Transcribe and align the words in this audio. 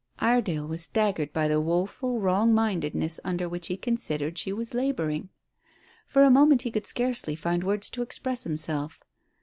Iredale 0.17 0.67
was 0.67 0.81
staggered 0.81 1.31
by 1.31 1.47
the 1.47 1.61
woeful 1.61 2.19
wrong 2.19 2.55
mindedness 2.55 3.19
under 3.23 3.47
which 3.47 3.67
he 3.67 3.77
considered 3.77 4.35
she 4.35 4.51
was 4.51 4.73
labouring. 4.73 5.29
For 6.07 6.23
a 6.23 6.31
moment 6.31 6.63
he 6.63 6.71
could 6.71 6.87
scarcely 6.87 7.35
find 7.35 7.63
words 7.63 7.87
to 7.91 8.01
express 8.01 8.43
himself. 8.43 8.99